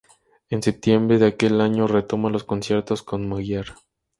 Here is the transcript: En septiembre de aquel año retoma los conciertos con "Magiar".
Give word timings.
En 0.49 0.63
septiembre 0.63 1.19
de 1.19 1.27
aquel 1.27 1.61
año 1.61 1.85
retoma 1.85 2.31
los 2.31 2.43
conciertos 2.43 3.03
con 3.03 3.29
"Magiar". 3.29 3.67